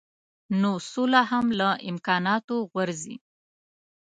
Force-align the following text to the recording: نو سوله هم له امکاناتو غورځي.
نو 0.61 0.71
سوله 0.91 1.21
هم 1.31 1.45
له 1.59 1.69
امکاناتو 1.89 2.55
غورځي. 2.71 3.15